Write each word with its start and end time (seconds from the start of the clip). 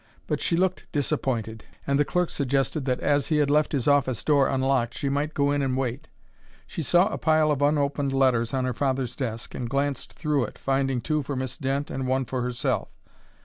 But 0.25 0.41
she 0.41 0.57
looked 0.57 0.91
disappointed, 0.91 1.63
and 1.85 1.99
the 1.99 2.05
clerk 2.05 2.31
suggested 2.31 2.85
that 2.85 2.99
as 3.01 3.27
he 3.27 3.37
had 3.37 3.51
left 3.51 3.71
his 3.71 3.87
office 3.87 4.23
door 4.23 4.47
unlocked 4.47 4.95
she 4.95 5.09
might 5.09 5.35
go 5.35 5.51
in 5.51 5.61
and 5.61 5.77
wait. 5.77 6.09
She 6.65 6.81
saw 6.81 7.07
a 7.09 7.19
pile 7.19 7.51
of 7.51 7.61
unopened 7.61 8.11
letters 8.11 8.51
on 8.51 8.65
her 8.65 8.73
father's 8.73 9.15
desk 9.15 9.53
and 9.53 9.69
glanced 9.69 10.13
through 10.13 10.45
it, 10.45 10.57
finding 10.57 11.01
two 11.01 11.21
for 11.21 11.35
Miss 11.35 11.55
Dent 11.55 11.91
and 11.91 12.07
one 12.07 12.25
for 12.25 12.41
herself. 12.41 12.89